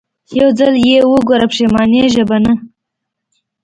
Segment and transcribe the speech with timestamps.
[0.39, 2.53] يو ځل يې وګوره پښېمانېږې به نه.